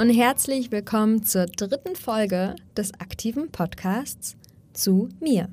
[0.00, 4.34] und herzlich willkommen zur dritten Folge des aktiven Podcasts
[4.72, 5.50] zu mir.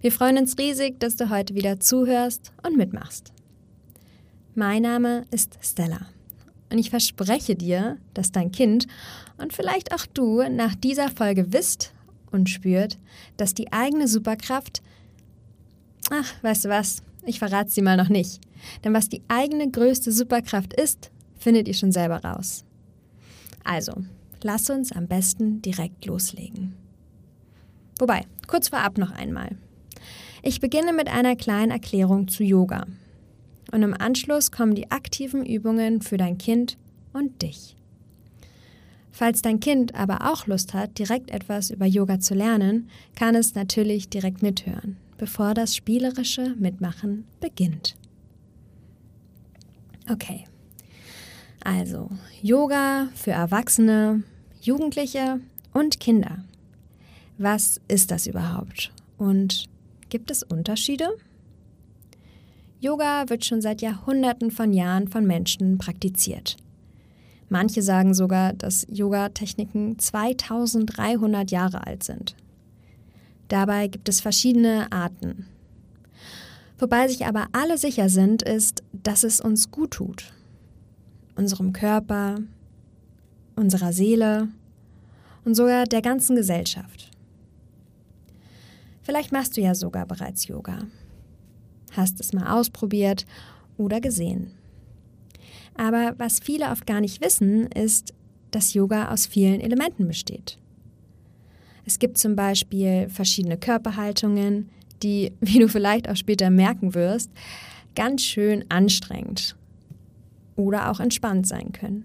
[0.00, 3.34] Wir freuen uns riesig, dass du heute wieder zuhörst und mitmachst.
[4.54, 6.06] Mein Name ist Stella
[6.72, 8.86] und ich verspreche dir, dass dein Kind
[9.36, 11.92] und vielleicht auch du nach dieser Folge wisst
[12.32, 12.96] und spürt,
[13.36, 14.80] dass die eigene Superkraft,
[16.08, 18.40] ach, weißt du was, ich verrate sie mal noch nicht,
[18.82, 22.64] denn was die eigene größte Superkraft ist, findet ihr schon selber raus.
[23.66, 23.92] Also,
[24.42, 26.76] lass uns am besten direkt loslegen.
[27.98, 29.56] Wobei, kurz vorab noch einmal.
[30.42, 32.86] Ich beginne mit einer kleinen Erklärung zu Yoga.
[33.72, 36.78] Und im Anschluss kommen die aktiven Übungen für dein Kind
[37.12, 37.76] und dich.
[39.10, 43.54] Falls dein Kind aber auch Lust hat, direkt etwas über Yoga zu lernen, kann es
[43.54, 47.96] natürlich direkt mithören, bevor das spielerische Mitmachen beginnt.
[50.08, 50.44] Okay.
[51.66, 52.08] Also,
[52.42, 54.22] Yoga für Erwachsene,
[54.60, 55.40] Jugendliche
[55.72, 56.44] und Kinder.
[57.38, 58.92] Was ist das überhaupt?
[59.18, 59.64] Und
[60.08, 61.08] gibt es Unterschiede?
[62.78, 66.56] Yoga wird schon seit Jahrhunderten von Jahren von Menschen praktiziert.
[67.48, 72.36] Manche sagen sogar, dass Yoga-Techniken 2300 Jahre alt sind.
[73.48, 75.48] Dabei gibt es verschiedene Arten.
[76.78, 80.32] Wobei sich aber alle sicher sind, ist, dass es uns gut tut
[81.36, 82.38] unserem Körper,
[83.54, 84.48] unserer Seele
[85.44, 87.10] und sogar der ganzen Gesellschaft.
[89.02, 90.80] Vielleicht machst du ja sogar bereits Yoga,
[91.92, 93.24] hast es mal ausprobiert
[93.76, 94.50] oder gesehen.
[95.76, 98.14] Aber was viele oft gar nicht wissen, ist,
[98.50, 100.58] dass Yoga aus vielen Elementen besteht.
[101.84, 104.70] Es gibt zum Beispiel verschiedene Körperhaltungen,
[105.02, 107.30] die, wie du vielleicht auch später merken wirst,
[107.94, 109.56] ganz schön anstrengend
[110.56, 112.04] oder auch entspannt sein können.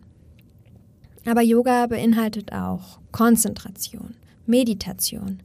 [1.25, 5.39] Aber Yoga beinhaltet auch Konzentration, Meditation,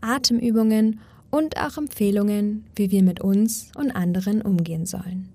[0.00, 1.00] Atemübungen
[1.30, 5.28] und auch Empfehlungen, wie wir mit uns und anderen umgehen sollen.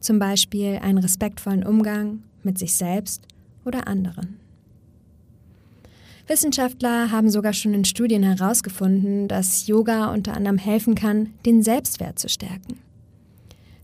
[0.00, 3.22] Zum Beispiel einen respektvollen Umgang mit sich selbst
[3.64, 4.36] oder anderen.
[6.26, 12.18] Wissenschaftler haben sogar schon in Studien herausgefunden, dass Yoga unter anderem helfen kann, den Selbstwert
[12.18, 12.78] zu stärken.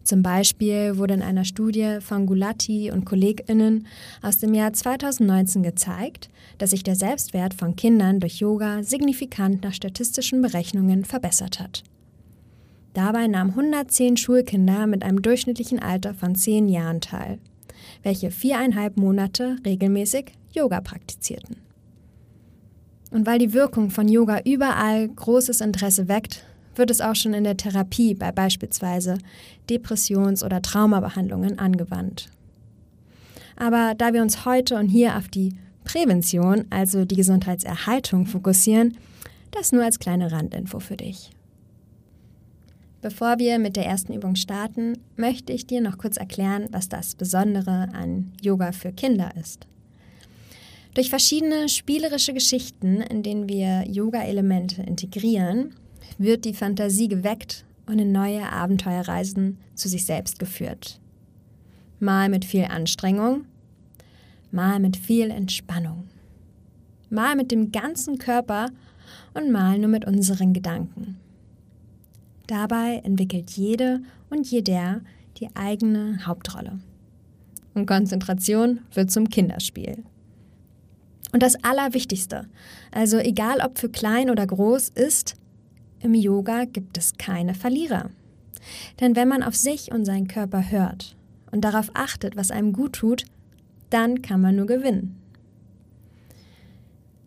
[0.09, 3.87] Zum Beispiel wurde in einer Studie von Gulati und KollegInnen
[4.23, 9.75] aus dem Jahr 2019 gezeigt, dass sich der Selbstwert von Kindern durch Yoga signifikant nach
[9.75, 11.85] statistischen Berechnungen verbessert hat.
[12.95, 17.39] Dabei nahmen 110 Schulkinder mit einem durchschnittlichen Alter von 10 Jahren teil,
[18.03, 21.57] welche viereinhalb Monate regelmäßig Yoga praktizierten.
[23.11, 26.47] Und weil die Wirkung von Yoga überall großes Interesse weckt,
[26.79, 29.19] wird es auch schon in der Therapie bei beispielsweise
[29.69, 32.29] Depressions- oder Traumabehandlungen angewandt.
[33.57, 38.97] Aber da wir uns heute und hier auf die Prävention, also die Gesundheitserhaltung, fokussieren,
[39.51, 41.31] das nur als kleine Randinfo für dich.
[43.01, 47.15] Bevor wir mit der ersten Übung starten, möchte ich dir noch kurz erklären, was das
[47.15, 49.67] Besondere an Yoga für Kinder ist.
[50.95, 55.75] Durch verschiedene spielerische Geschichten, in denen wir Yoga-Elemente integrieren,
[56.17, 61.01] wird die Fantasie geweckt und in neue Abenteuerreisen zu sich selbst geführt.
[62.01, 63.45] Mal mit viel Anstrengung,
[64.51, 66.05] mal mit viel Entspannung,
[67.11, 68.71] mal mit dem ganzen Körper
[69.35, 71.19] und mal nur mit unseren Gedanken.
[72.47, 75.01] Dabei entwickelt jede und jeder
[75.39, 76.81] die eigene Hauptrolle.
[77.75, 80.03] Und Konzentration wird zum Kinderspiel.
[81.33, 82.47] Und das Allerwichtigste,
[82.91, 85.37] also egal ob für klein oder groß, ist,
[86.01, 88.11] im Yoga gibt es keine Verlierer.
[89.01, 91.17] Denn wenn man auf sich und seinen Körper hört
[91.51, 93.25] und darauf achtet, was einem gut tut,
[93.91, 95.17] dann kann man nur gewinnen.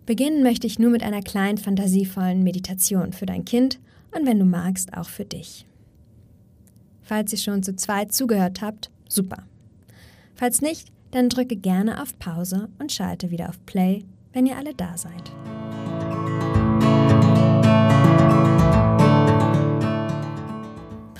[0.05, 3.79] Beginnen möchte ich nur mit einer kleinen fantasievollen Meditation für dein Kind
[4.15, 5.65] und wenn du magst, auch für dich.
[7.01, 9.43] Falls ihr schon zu zweit zugehört habt, super.
[10.35, 14.73] Falls nicht, dann drücke gerne auf Pause und schalte wieder auf Play, wenn ihr alle
[14.73, 15.31] da seid.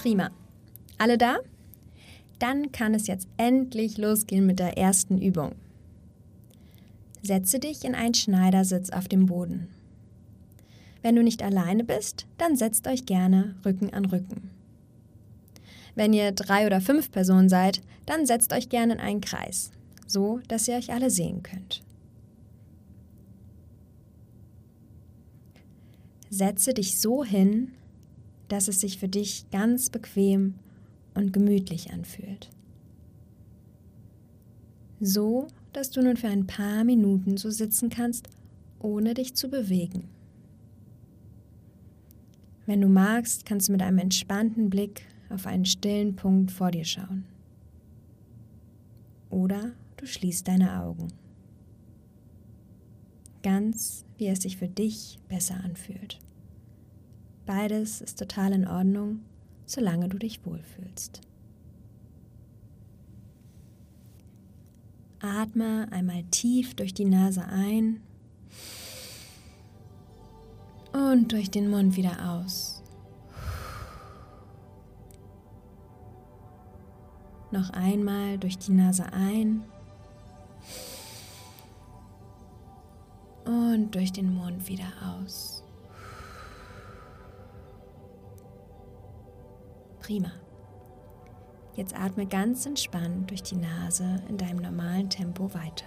[0.02, 0.32] Prima.
[0.98, 1.38] Alle da?
[2.40, 5.52] Dann kann es jetzt endlich losgehen mit der ersten Übung.
[7.22, 9.68] Setze dich in einen Schneidersitz auf dem Boden.
[11.04, 14.50] Wenn du nicht alleine bist, dann setzt euch gerne Rücken an Rücken.
[15.94, 19.70] Wenn ihr drei oder fünf Personen seid, dann setzt euch gerne in einen Kreis,
[20.08, 21.84] so dass ihr euch alle sehen könnt.
[26.32, 27.74] Setze dich so hin,
[28.52, 30.56] dass es sich für dich ganz bequem
[31.14, 32.50] und gemütlich anfühlt.
[35.00, 38.28] So, dass du nun für ein paar Minuten so sitzen kannst,
[38.80, 40.10] ohne dich zu bewegen.
[42.66, 46.86] Wenn du magst, kannst du mit einem entspannten Blick auf einen stillen Punkt vor dir
[46.86, 47.24] schauen.
[49.30, 51.08] Oder du schließt deine Augen.
[53.44, 56.20] Ganz wie es sich für dich besser anfühlt.
[57.54, 59.20] Beides ist total in Ordnung,
[59.66, 61.20] solange du dich wohlfühlst.
[65.20, 68.00] Atme einmal tief durch die Nase ein
[70.94, 72.82] und durch den Mund wieder aus.
[77.52, 79.66] Noch einmal durch die Nase ein
[83.44, 85.61] und durch den Mund wieder aus.
[90.12, 90.34] Prima.
[91.76, 95.86] Jetzt atme ganz entspannt durch die Nase in deinem normalen Tempo weiter.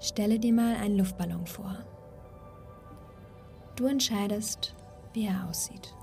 [0.00, 1.76] Stelle dir mal einen Luftballon vor.
[3.76, 4.74] Du entscheidest,
[5.12, 5.94] wie er aussieht.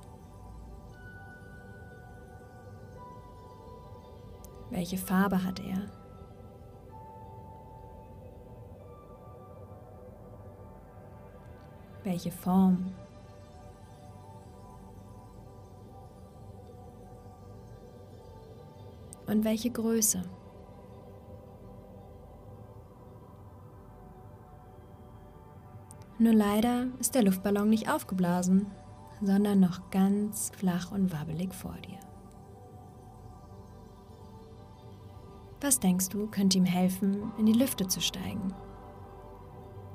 [4.70, 6.01] Welche Farbe hat er?
[12.04, 12.94] Welche Form?
[19.28, 20.24] Und welche Größe?
[26.18, 28.68] Nur leider ist der Luftballon nicht aufgeblasen,
[29.22, 32.00] sondern noch ganz flach und wabbelig vor dir.
[35.62, 38.54] Was denkst du, könnte ihm helfen, in die Lüfte zu steigen,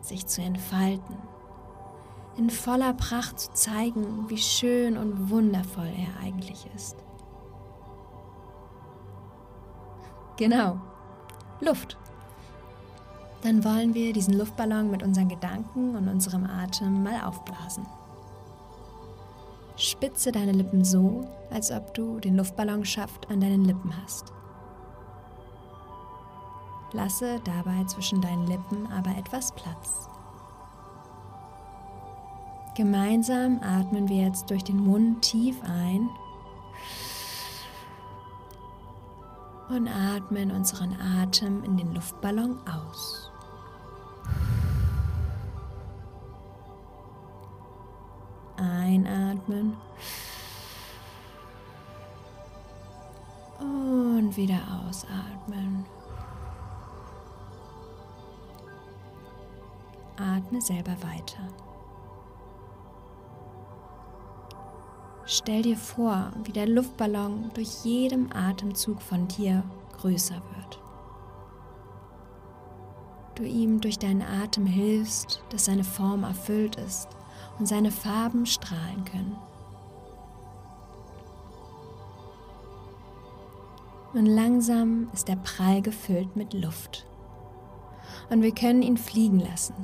[0.00, 1.17] sich zu entfalten,
[2.36, 6.96] in voller Pracht zu zeigen, wie schön und wundervoll er eigentlich ist?
[10.36, 10.78] Genau,
[11.60, 11.96] Luft.
[13.42, 17.86] Dann wollen wir diesen Luftballon mit unseren Gedanken und unserem Atem mal aufblasen.
[19.76, 24.32] Spitze deine Lippen so, als ob du den Luftballonschaft an deinen Lippen hast.
[26.92, 30.08] Lasse dabei zwischen deinen Lippen aber etwas Platz.
[32.76, 36.11] Gemeinsam atmen wir jetzt durch den Mund tief ein
[39.70, 43.31] und atmen unseren Atem in den Luftballon aus.
[48.58, 49.75] Einatmen
[53.58, 55.87] und wieder ausatmen.
[60.19, 61.49] Atme selber weiter.
[65.46, 69.62] Stell dir vor, wie der Luftballon durch jedem Atemzug von dir
[69.96, 70.81] größer wird.
[73.37, 77.06] Du ihm durch deinen Atem hilfst, dass seine Form erfüllt ist
[77.60, 79.37] und seine Farben strahlen können.
[84.14, 87.06] Und langsam ist der Prall gefüllt mit Luft.
[88.31, 89.76] Und wir können ihn fliegen lassen.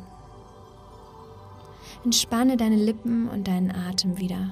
[2.04, 4.50] Entspanne deine Lippen und deinen Atem wieder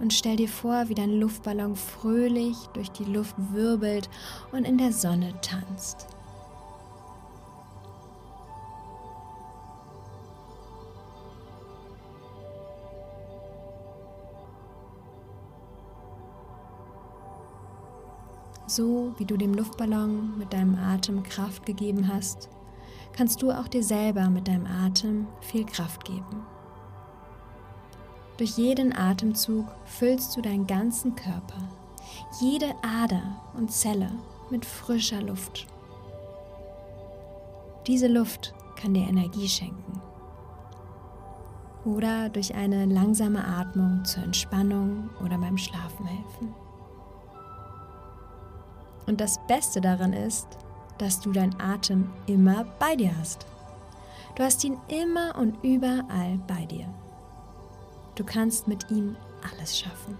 [0.00, 4.08] und stell dir vor, wie dein Luftballon fröhlich durch die Luft wirbelt
[4.52, 6.06] und in der Sonne tanzt.
[18.66, 22.48] So wie du dem Luftballon mit deinem Atem Kraft gegeben hast,
[23.12, 26.53] kannst du auch dir selber mit deinem Atem viel Kraft geben.
[28.36, 31.68] Durch jeden Atemzug füllst du deinen ganzen Körper,
[32.40, 34.10] jede Ader und Zelle
[34.50, 35.66] mit frischer Luft.
[37.86, 40.00] Diese Luft kann dir Energie schenken
[41.84, 46.54] oder durch eine langsame Atmung zur Entspannung oder beim Schlafen helfen.
[49.06, 50.48] Und das Beste daran ist,
[50.98, 53.46] dass du deinen Atem immer bei dir hast.
[54.34, 56.86] Du hast ihn immer und überall bei dir.
[58.14, 59.16] Du kannst mit ihm
[59.50, 60.16] alles schaffen.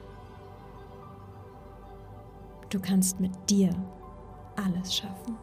[2.68, 3.70] Du kannst mit dir
[4.56, 5.36] alles schaffen.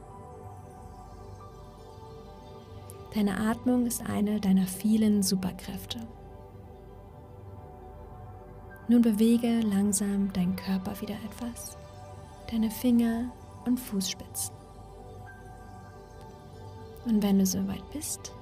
[3.13, 5.99] Deine Atmung ist eine deiner vielen Superkräfte.
[8.89, 11.77] Nun bewege langsam deinen Körper wieder etwas,
[12.49, 13.31] deine Finger
[13.65, 14.53] und Fußspitzen.
[17.05, 18.33] Und wenn du soweit bist,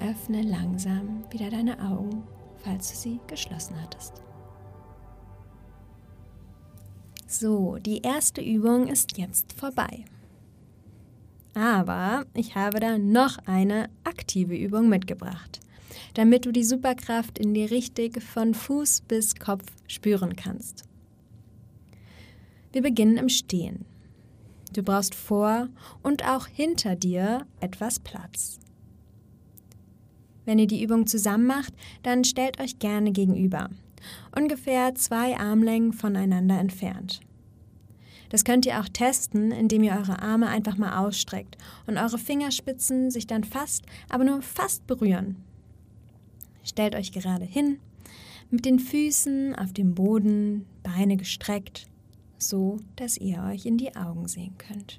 [0.00, 2.22] öffne langsam wieder deine Augen
[2.62, 4.22] falls du sie geschlossen hattest.
[7.26, 10.04] So, die erste Übung ist jetzt vorbei.
[11.54, 15.60] Aber ich habe da noch eine aktive Übung mitgebracht,
[16.14, 20.84] damit du die Superkraft in dir richtig von Fuß bis Kopf spüren kannst.
[22.72, 23.84] Wir beginnen im Stehen.
[24.72, 25.68] Du brauchst vor
[26.02, 28.58] und auch hinter dir etwas Platz.
[30.48, 33.68] Wenn ihr die Übung zusammen macht, dann stellt euch gerne gegenüber
[34.34, 37.20] ungefähr zwei Armlängen voneinander entfernt.
[38.30, 43.10] Das könnt ihr auch testen, indem ihr eure Arme einfach mal ausstreckt und eure Fingerspitzen
[43.10, 45.36] sich dann fast, aber nur fast berühren.
[46.64, 47.78] Stellt euch gerade hin,
[48.50, 51.88] mit den Füßen auf dem Boden, Beine gestreckt,
[52.38, 54.98] so dass ihr euch in die Augen sehen könnt.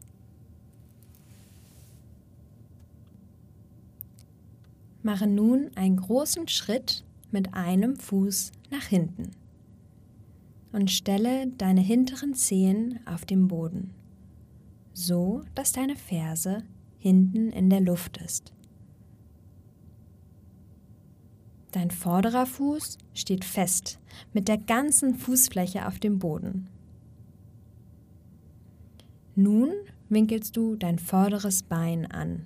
[5.01, 9.32] Mache nun einen großen Schritt mit einem Fuß nach hinten
[10.72, 13.91] und stelle deine hinteren Zehen auf dem Boden,
[14.94, 16.63] so dass deine Ferse
[16.98, 18.53] hinten in der Luft ist.
[21.72, 24.00] Dein vorderer Fuß steht fest
[24.34, 26.68] mit der ganzen Fußfläche auf dem Boden.
[29.36, 29.70] Nun
[30.10, 32.46] winkelst du dein vorderes Bein an.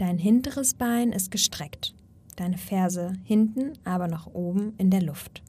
[0.00, 1.94] Dein hinteres Bein ist gestreckt,
[2.36, 5.42] deine Ferse hinten aber noch oben in der Luft.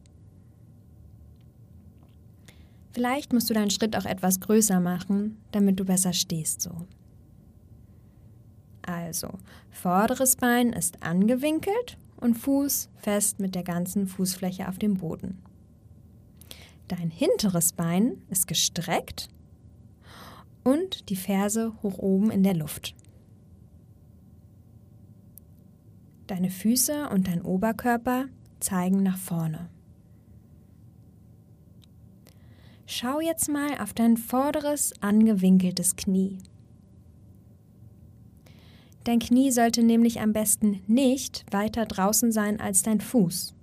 [2.91, 6.86] Vielleicht musst du deinen Schritt auch etwas größer machen, damit du besser stehst so.
[8.81, 9.29] Also,
[9.70, 15.41] vorderes Bein ist angewinkelt und Fuß fest mit der ganzen Fußfläche auf dem Boden.
[16.89, 19.29] Dein hinteres Bein ist gestreckt
[20.65, 22.96] und die Ferse hoch oben in der Luft.
[26.31, 28.27] Deine Füße und dein Oberkörper
[28.61, 29.67] zeigen nach vorne.
[32.85, 36.38] Schau jetzt mal auf dein vorderes angewinkeltes Knie.
[39.03, 43.53] Dein Knie sollte nämlich am besten nicht weiter draußen sein als dein Fuß.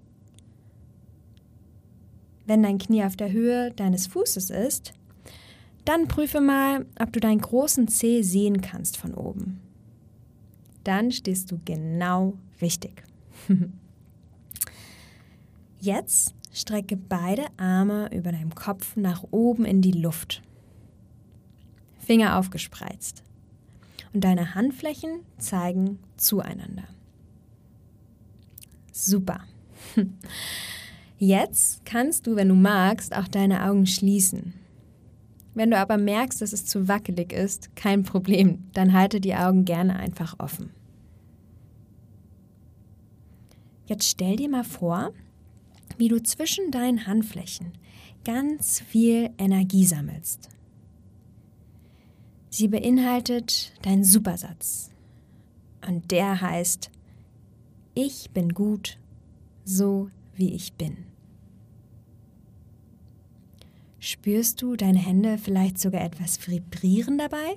[2.44, 4.92] Wenn dein Knie auf der Höhe deines Fußes ist,
[5.86, 9.58] dann prüfe mal, ob du deinen großen Zeh sehen kannst von oben.
[10.84, 13.02] Dann stehst du genau Wichtig.
[15.80, 20.42] Jetzt strecke beide Arme über deinem Kopf nach oben in die Luft.
[21.98, 23.22] Finger aufgespreizt.
[24.12, 26.84] Und deine Handflächen zeigen zueinander.
[28.92, 29.40] Super.
[31.18, 34.54] Jetzt kannst du, wenn du magst, auch deine Augen schließen.
[35.54, 39.64] Wenn du aber merkst, dass es zu wackelig ist, kein Problem, dann halte die Augen
[39.64, 40.70] gerne einfach offen.
[43.88, 45.14] Jetzt stell dir mal vor,
[45.96, 47.72] wie du zwischen deinen Handflächen
[48.22, 50.50] ganz viel Energie sammelst.
[52.50, 54.90] Sie beinhaltet deinen Supersatz.
[55.86, 56.90] Und der heißt,
[57.94, 58.98] ich bin gut,
[59.64, 61.06] so wie ich bin.
[64.00, 67.56] Spürst du deine Hände vielleicht sogar etwas vibrieren dabei?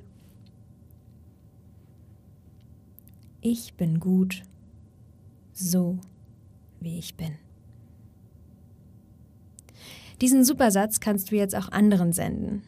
[3.41, 4.43] Ich bin gut,
[5.51, 5.99] so
[6.81, 7.35] wie ich bin.
[10.19, 12.61] Diesen Supersatz kannst du jetzt auch anderen senden.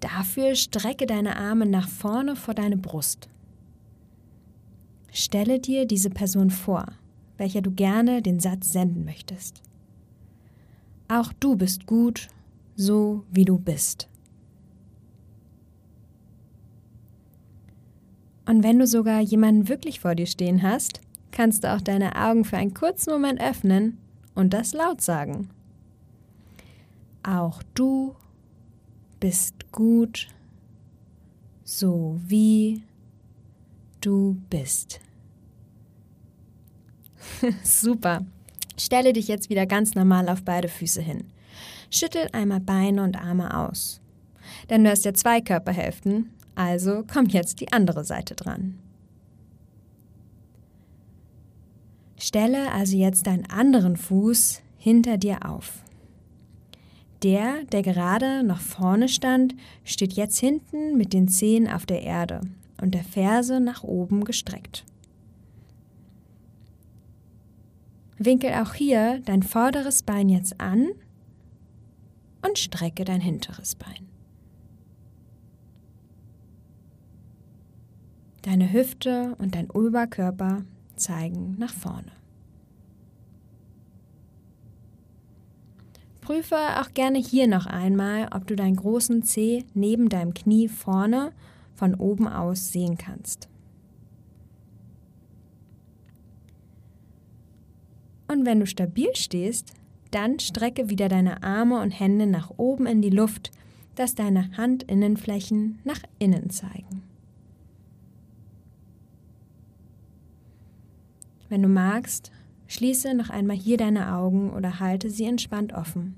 [0.00, 3.28] Dafür strecke deine Arme nach vorne vor deine Brust.
[5.12, 6.86] Stelle dir diese Person vor,
[7.38, 9.62] welcher du gerne den Satz senden möchtest.
[11.08, 12.28] Auch du bist gut,
[12.74, 14.08] so wie du bist.
[18.46, 21.00] Und wenn du sogar jemanden wirklich vor dir stehen hast,
[21.36, 23.98] kannst du auch deine Augen für einen kurzen Moment öffnen
[24.34, 25.50] und das laut sagen.
[27.22, 28.16] Auch du
[29.20, 30.28] bist gut,
[31.62, 32.82] so wie
[34.00, 35.00] du bist.
[37.62, 38.24] Super.
[38.78, 41.24] Stelle dich jetzt wieder ganz normal auf beide Füße hin.
[41.90, 44.00] Schüttel einmal Beine und Arme aus.
[44.70, 48.78] Denn du hast ja zwei Körperhälften, also kommt jetzt die andere Seite dran.
[52.18, 55.82] Stelle also jetzt deinen anderen Fuß hinter dir auf.
[57.22, 59.54] Der, der gerade noch vorne stand,
[59.84, 62.42] steht jetzt hinten mit den Zehen auf der Erde
[62.80, 64.84] und der Ferse nach oben gestreckt.
[68.18, 70.88] Winkel auch hier dein vorderes Bein jetzt an
[72.46, 74.08] und strecke dein hinteres Bein.
[78.42, 80.64] Deine Hüfte und dein Oberkörper
[80.96, 82.12] zeigen nach vorne.
[86.20, 91.32] Prüfe auch gerne hier noch einmal, ob du deinen großen Zeh neben deinem Knie vorne
[91.76, 93.48] von oben aus sehen kannst.
[98.26, 99.72] Und wenn du stabil stehst,
[100.10, 103.52] dann strecke wieder deine Arme und Hände nach oben in die Luft,
[103.94, 106.95] dass deine Handinnenflächen nach innen zeigen.
[111.48, 112.32] Wenn du magst,
[112.66, 116.16] schließe noch einmal hier deine Augen oder halte sie entspannt offen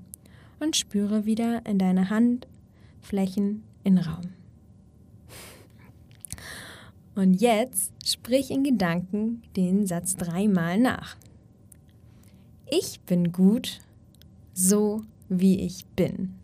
[0.59, 4.33] und spüre wieder in deine Handflächen in Raum.
[7.15, 11.17] Und jetzt sprich in Gedanken den Satz dreimal nach.
[12.71, 13.81] Ich bin gut,
[14.53, 16.35] so wie ich bin.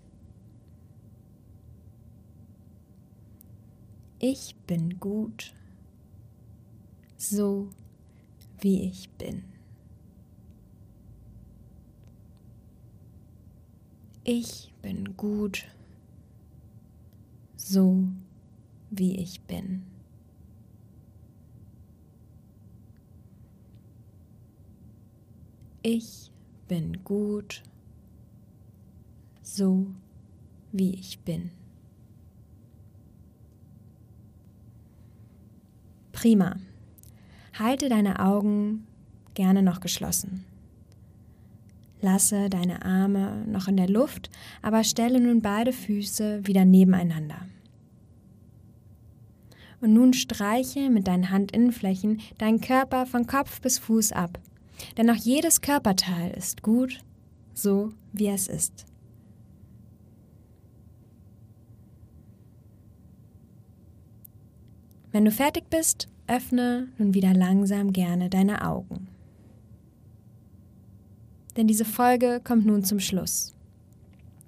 [4.19, 5.53] Ich bin gut,
[7.15, 7.69] so
[8.65, 9.43] wie ich bin.
[14.23, 15.67] Ich bin gut,
[17.55, 18.07] so
[18.89, 19.83] wie ich bin.
[25.83, 26.31] Ich
[26.67, 27.61] bin gut,
[29.43, 29.85] so
[30.71, 31.51] wie ich bin.
[36.11, 36.57] Prima.
[37.57, 38.85] Halte deine Augen
[39.33, 40.45] gerne noch geschlossen.
[42.01, 44.29] Lasse deine Arme noch in der Luft,
[44.61, 47.47] aber stelle nun beide Füße wieder nebeneinander.
[49.81, 54.39] Und nun streiche mit deinen Handinnenflächen deinen Körper von Kopf bis Fuß ab.
[54.97, 56.99] Denn auch jedes Körperteil ist gut,
[57.53, 58.85] so wie es ist.
[65.11, 69.07] Wenn du fertig bist, öffne nun wieder langsam gerne deine Augen.
[71.55, 73.53] Denn diese Folge kommt nun zum Schluss.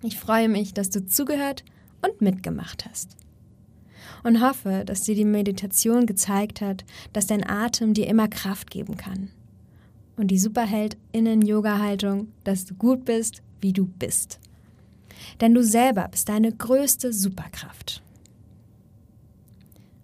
[0.04, 1.64] Ich freue mich, dass du zugehört
[2.02, 3.16] und mitgemacht hast.
[4.24, 8.98] Und hoffe, dass dir die Meditation gezeigt hat, dass dein Atem dir immer Kraft geben
[8.98, 9.30] kann.
[10.18, 14.40] Und die Superheldinnen-Yoga-Haltung, dass du gut bist, wie du bist.
[15.40, 18.02] Denn du selber bist deine größte Superkraft.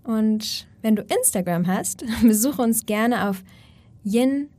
[0.03, 3.43] Und wenn du Instagram hast, besuche uns gerne auf
[4.03, 4.49] yin-yang-you.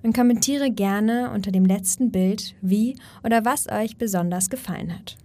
[0.00, 5.16] Und kommentiere gerne unter dem letzten Bild, wie oder was euch besonders gefallen hat.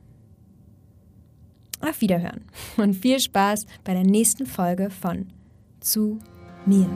[1.82, 2.42] Auf Wiederhören
[2.78, 5.28] und viel Spaß bei der nächsten Folge von
[5.80, 6.18] Zu
[6.66, 6.90] mir.